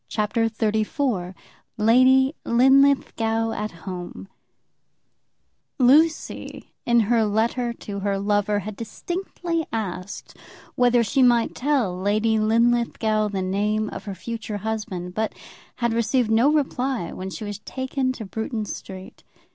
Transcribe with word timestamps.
CHAPTER 0.07 0.49
XXXIV 0.49 1.35
Lady 1.77 2.33
Linlithgow 2.43 3.51
at 3.51 3.71
Home 3.85 4.27
Lucy, 5.77 6.73
in 6.87 7.01
her 7.01 7.23
letter 7.23 7.71
to 7.71 7.99
her 7.99 8.17
lover, 8.17 8.57
had 8.61 8.75
distinctly 8.75 9.63
asked 9.71 10.35
whether 10.73 11.03
she 11.03 11.21
might 11.21 11.53
tell 11.53 11.95
Lady 11.95 12.39
Linlithgow 12.39 13.27
the 13.27 13.43
name 13.43 13.89
of 13.89 14.05
her 14.05 14.15
future 14.15 14.57
husband, 14.57 15.13
but 15.13 15.35
had 15.75 15.93
received 15.93 16.31
no 16.31 16.51
reply 16.51 17.11
when 17.13 17.29
she 17.29 17.43
was 17.43 17.59
taken 17.59 18.11
to 18.13 18.25
Bruton 18.25 18.65
Street. 18.65 19.23